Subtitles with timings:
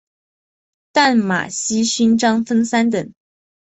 [0.91, 3.13] 淡马锡勋章分三等。